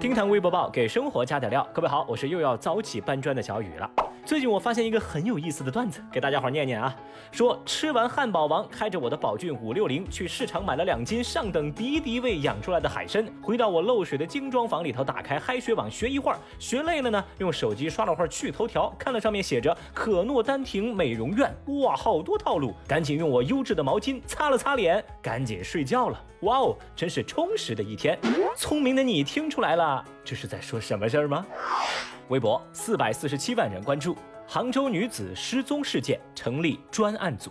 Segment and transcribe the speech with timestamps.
[0.00, 3.90] 听堂微博报给生活加点料，各位好，我是又要早起搬砖的小雨了。
[4.24, 6.94] 最近我发现一个很有意思的段子，给大家伙念念啊。
[7.32, 26.24] 说吃完汉堡王，开着我的宝骏五六零去市场买了两斤上等敌敌畏养出来的海参，回到我漏水的精装房里头，打开嗨学网学一会儿，学累了呢，用手机刷了会儿趣头条，看了上面写着可诺丹婷美容院，哇，好多套路，赶紧用我优质的毛巾擦了擦脸，赶紧睡觉了。
[26.42, 28.18] 哇哦，真是充实的一天。
[28.56, 31.44] 聪明的你听出来了，这是在说什么事儿吗？
[32.30, 34.16] 微博四百四十七万人关注
[34.46, 37.50] 杭州女子失踪事件，成立专案组。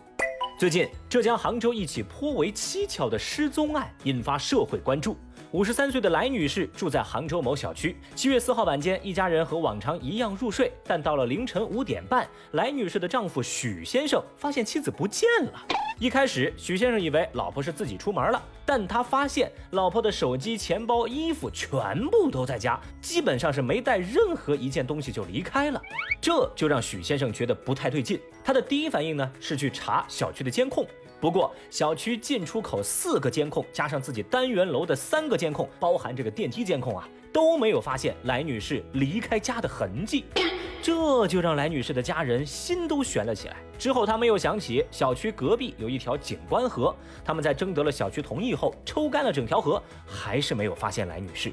[0.57, 5.17] 最近，浙江杭州一起颇为蹊跷的失踪案引发社会关注。
[5.51, 7.95] 五十三岁的来女士住在杭州某小区。
[8.13, 15.65] 七月四号晚间，一家人和往常一样入睡，但到了凌晨五点半，来女士的丈夫许先生发现妻子不见了。
[15.97, 25.81] 一开始，许先生以为老婆是自己出门了，但他发现老婆的手机、钱包、衣服全部都在家，基本上是没带任何一件东西就离开了。
[26.21, 28.19] 这就让许先生觉得不太对劲。
[28.43, 30.85] 他的第一反应呢是去查小区的监控，
[31.19, 40.25] 不过小区进出口四个监控，加上自己单元楼的三个监控，包含这个电梯监控啊，都没有发现来女士离开家的痕迹。
[40.81, 43.57] 这就让来女士的家人心都悬了起来。
[43.77, 51.51] 之后，他们又想起小区隔壁有一条景观河，他们在征得了小区同意后，抽干了整条河，还是没有发现来女士。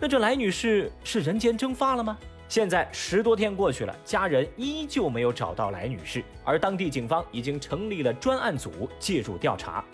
[0.00, 2.18] 那这来女士是人间蒸发了吗？
[2.54, 9.84] 现在十多天过去了，家人依旧没有找到来女士，而当地警方已经成立了专案组介入调查。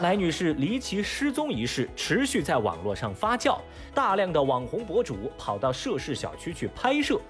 [0.00, 3.58] 来女士离奇失踪一事持续在网络上发酵，
[3.92, 7.20] 大量的网红博主跑到涉事小区去拍摄。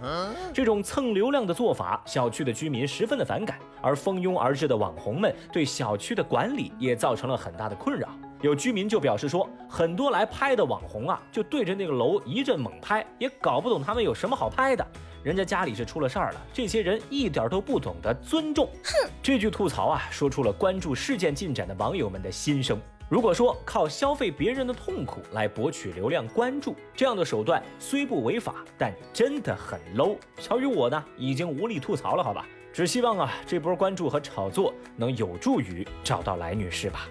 [0.53, 8.11] 这种蹭流量的做法，小区的居民十分的反感，而蜂拥而至的网红们对小区的管理也造成了很大的困扰。
[8.45, 14.87] 有居民就表示说，很多来拍的网红啊，就对着那个楼一阵猛拍，也搞不懂他们有什么好拍的。
[15.23, 18.69] 人家家里是出了事儿了，这些人一点都不懂得尊重。
[18.85, 22.79] 哼，这句吐槽啊，说出了关注事件进展的网友们的心声。
[23.09, 30.19] 如果说靠消费别人的痛苦来博取流量关注，这样的手段虽不违法，但真的很 low。
[30.39, 32.45] 小雨我呢，已经无力吐槽了，好吧？
[32.75, 37.09] 只希望啊，这波关注和炒作能有助于找到来女士吧。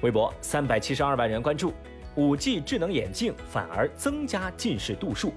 [0.00, 1.72] 微博三百七十二万人关注，
[2.14, 5.32] 五 G 智能眼镜反而增加近视度数。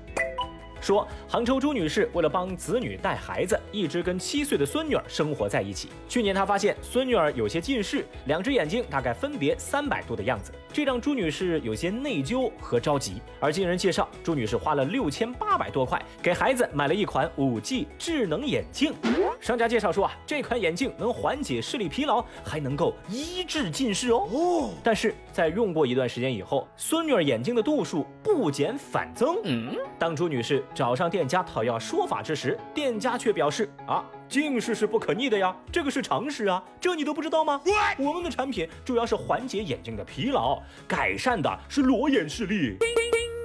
[0.79, 5.89] 说，杭州朱女士为了帮子女带孩子，一直跟七岁的孙女儿生活在一起。
[6.09, 13.21] 去年她发现孙女儿有些近视，两只眼睛大概分别三百度的样子，这让朱女士有些内疚和着急。
[13.39, 18.93] 而经人介绍，朱女士花了六千八百多块给孩子买了一款五 G 智能眼镜。
[19.39, 24.27] 商家介绍说啊，这款眼镜能缓解视力疲劳，还能够医治近视哦。
[24.31, 29.38] 哦，但是在用过一段时间以后，孙女儿眼睛的度数不减反增。
[29.43, 30.63] 嗯，当朱女士。
[30.73, 37.62] 找上店家讨要说法之时，店家却表示：“啊，近视是不可逆的呀，这个是常识啊，这你都不知道吗？
[37.97, 42.78] 我们的产品主要是缓解眼睛的疲劳，改善的是裸眼视力。”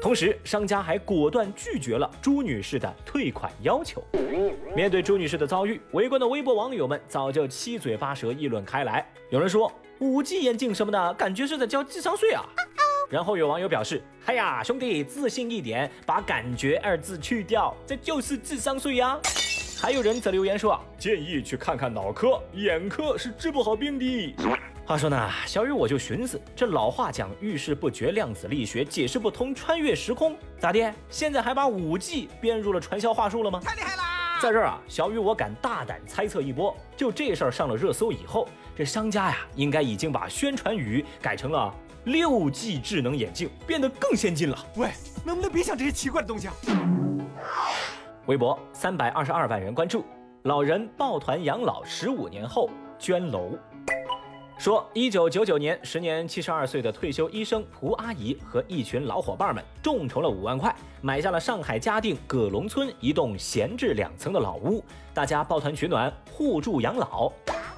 [0.01, 4.01] 同时，商家还果断拒绝了朱女士的退款要求。
[4.77, 9.05] 面对朱女士的遭遇，围观的微博网友们早就七嘴八舌议论开来。
[9.31, 12.45] 有人说：“五 G 眼镜什么的，感觉是在交智商税啊。”
[13.11, 19.19] 然后有网友表示：“哎呀，兄弟，自信一点，把‘感觉’二字去掉，这就是智商税呀。”
[19.79, 24.35] 还有人则留言说：“建议去看看脑科，眼科是治不好病的。”
[24.87, 30.91] 话说呢，小雨我就寻思，这老话讲遇事不决，量子力学解释不通，穿越时空咋的？
[31.11, 33.61] 现在还把五 G 编入了传销话术了吗？
[33.63, 34.39] 太厉害啦！
[34.41, 41.75] 在这儿啊，小雨我敢大胆猜测一波，就这事儿上了热搜以后，这商家呀，应该已经把宣传语改成了。
[42.05, 44.57] 六 G 智能眼镜变得更先进了。
[44.77, 44.91] 喂，
[45.25, 46.55] 能不能别想这些奇怪的东西啊？
[48.27, 50.05] 微博三百二十二万人关注，
[50.43, 53.51] 老人抱团养老十五年后捐楼。
[54.59, 64.83] 说，一九九九年，时年七十二岁的退休医生蒲阿姨和一群老伙伴们众筹了五万块，买下了上海嘉定葛龙村一栋闲置两层的老屋，
[65.15, 67.31] 大家抱团取暖，互助养老。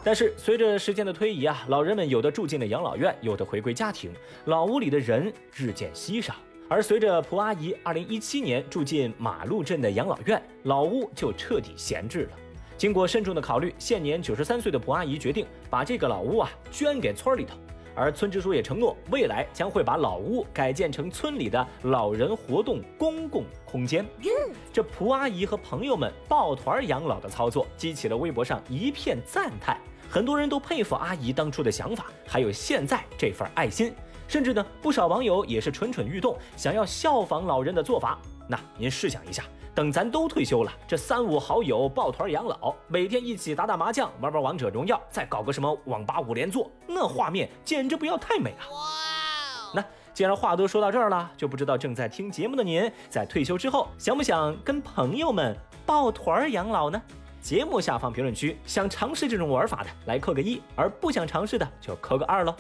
[0.02, 4.10] 但是随着时间的推移啊，老人们有的住进了养老院，有的回归家庭，
[4.46, 6.34] 老屋里的人日渐稀少。
[6.70, 12.36] 而随着蒲阿姨二零一七年住进马路镇的养老院，老屋就彻底闲置了。
[12.76, 17.56] 经过慎重的考虑，现年九十三岁的蒲阿姨决定把这个老屋啊捐给村里头，
[17.94, 24.04] 而村支书也承诺，未来将会把老屋改建成村里的老人活动公共空间。
[24.70, 29.80] 这蒲阿姨和朋友们抱团养老的操作，激起了微博上一片赞叹。
[30.10, 33.92] 很多人都佩服阿姨当初的想法，还有现在这份爱心。
[34.28, 38.19] 甚至呢，不少网友也是蠢蠢欲动，想要效仿老人的做法。
[38.46, 39.42] 那您试想一下，
[39.75, 48.62] 等咱都退休了，这三五好友抱团养老，每天一起打打麻将，玩玩王者荣耀，再搞个什么网吧五连坐，那画面简直不要太美啊。
[48.70, 48.78] 哇！
[49.75, 57.00] 那既然话都说到这儿了，就不知道正在听节目的您，在退休之后想不想跟朋友们抱团养老呢？
[57.40, 62.54] 节目下方评论区，想尝试这种玩法的来扣个一，而不想尝试的就扣个二喽。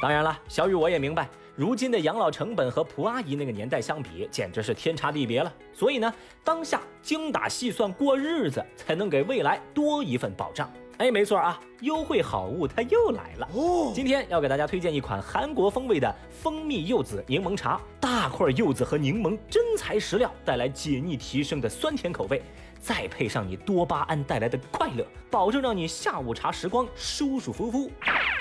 [0.00, 5.52] 当然了，小雨我也明白，如今的养老成本和蒲阿姨那个年代相比，简直是天差地别了。
[5.72, 6.12] 所以呢，
[6.44, 10.70] 当下精打细算过日子，才能给未来多一份保障。
[10.98, 13.92] 哎，没错啊，优惠好物它又来了哦！
[13.94, 22.42] 今天要给大家推荐一款韩国风味的蜂蜜柚子柠檬茶，大块柚子和柠檬真材实料，带来解腻提升的酸甜口味。
[22.80, 27.90] 再配上你多巴胺带来的快乐，保证让你下午茶时光舒舒服服。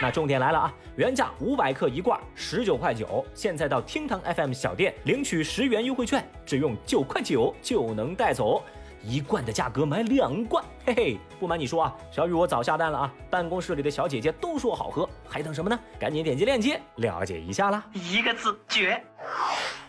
[0.02, 8.62] 那重点来了啊，原价五百克一罐，十九块九，现在到厅堂 FM 小店领取十元优惠券，只用九块九就能带走
[9.02, 11.18] 一罐的价格买两罐，嘿嘿。
[11.40, 15.80] 不瞒你说啊，小雨我早下单了啊，办公室里的小姐姐都说好喝，还等什么呢？
[16.00, 17.86] 赶紧点击链接了解一下啦。
[17.94, 19.02] 一个字绝。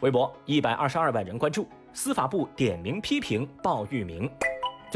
[0.01, 1.69] 微博一百二十二万人关注。
[1.93, 4.31] 司法部点名批评鲍玉明。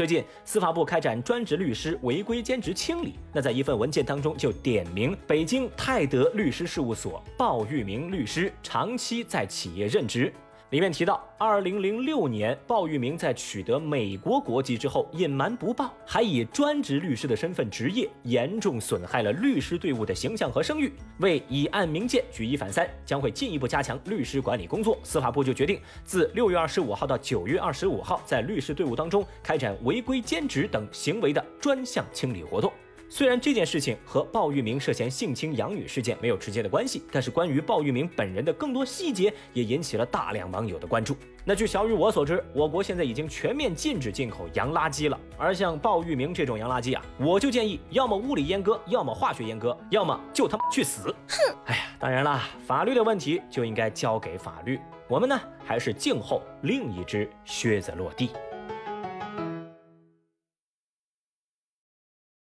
[0.01, 10.33] 最近，司法部开展专职律师违规兼职清理，那在一份文件当中就点名北京泰德律师事务所鲍玉明律师长期在企业任职。
[10.71, 20.93] 里面提到，二零零六年，鲍玉明在取得美国国籍之后隐瞒不报，还以专职律师的身份执业，严重损害了律师队伍的形象和声誉。
[21.19, 24.97] 为以案明鉴，举一反三，将会进一步加强律师管理工作。
[25.03, 32.71] 司法部就决定，自六月二十五号到九月二十五号，在律师队伍当中开展违规兼职等行为的专项清理活动。
[33.13, 41.17] 虽然这件事情和鲍玉明涉嫌性侵养女事件没有直接的关系，但是关于鲍玉明本人的更多细节也引起了大量网友的关注。
[41.43, 45.19] 那据小雨我所知，我国现在已经全面禁止进口洋垃圾了。
[45.37, 51.13] 而像鲍玉明这种洋垃圾啊，我就建议要么物理阉割，要么化学阉割，要么就他妈去死。
[51.27, 51.55] 哼！
[51.65, 54.79] 哎呀，当然啦，法律的问题就应该交给法律，
[55.09, 58.29] 我们呢还是静候另一只靴子落地。